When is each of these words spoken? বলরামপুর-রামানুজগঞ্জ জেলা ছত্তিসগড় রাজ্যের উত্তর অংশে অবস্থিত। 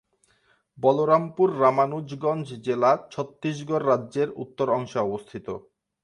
বলরামপুর-রামানুজগঞ্জ 0.77 2.47
জেলা 2.65 2.91
ছত্তিসগড় 3.11 3.85
রাজ্যের 3.85 4.29
উত্তর 4.43 4.67
অংশে 4.77 4.99
অবস্থিত। 4.99 5.47